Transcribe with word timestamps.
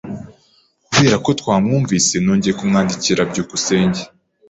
Kubera 0.91 1.17
ko 1.25 1.29
ntamwumvise, 1.39 2.13
nongeye 2.23 2.53
kumwandikira. 2.59 3.21
byukusenge 3.29 4.01